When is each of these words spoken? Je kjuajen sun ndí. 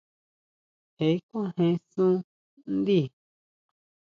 Je 0.95 1.07
kjuajen 1.27 1.75
sun 1.91 2.13
ndí. 2.77 2.99